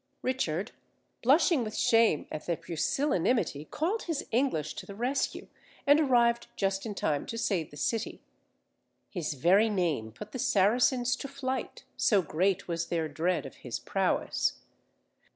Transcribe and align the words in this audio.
Richard, 0.23 0.71
blushing 1.21 1.63
with 1.63 1.75
shame 1.77 2.25
at 2.31 2.47
their 2.47 2.57
pusillanimity, 2.57 3.65
called 3.69 4.01
his 4.01 4.25
English 4.31 4.73
to 4.77 4.87
the 4.87 4.95
rescue, 4.95 5.47
and 5.85 5.99
arrived 5.99 6.47
just 6.55 6.87
in 6.87 6.95
time 6.95 7.27
to 7.27 7.37
save 7.37 7.69
the 7.69 7.77
city. 7.77 8.19
His 9.11 9.35
very 9.35 9.69
name 9.69 10.11
put 10.11 10.31
the 10.31 10.39
Saracens 10.39 11.15
to 11.17 11.27
flight, 11.27 11.83
so 11.97 12.23
great 12.23 12.67
was 12.67 12.87
their 12.87 13.07
dread 13.07 13.45
of 13.45 13.57
his 13.57 13.77
prowess. 13.77 14.53